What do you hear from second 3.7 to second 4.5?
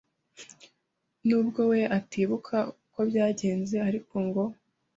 ariko ngo